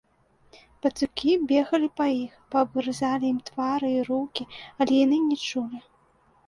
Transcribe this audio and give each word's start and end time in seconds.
Пацукі 0.85 1.31
бегалі 1.51 1.89
па 2.01 2.07
іх, 2.23 2.33
паабгрызалі 2.57 3.25
ім 3.33 3.39
твары 3.51 3.89
і 4.01 4.03
рукі, 4.13 4.43
але 4.81 4.93
яны 5.05 5.25
не 5.29 5.37
чулі. 5.49 5.79